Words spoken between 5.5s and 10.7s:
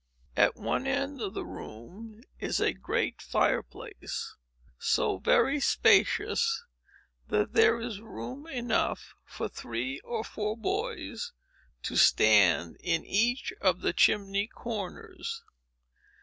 spacious, that there is room enough for three or four